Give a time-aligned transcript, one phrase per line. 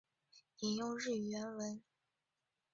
[0.61, 1.79] 引用日语原文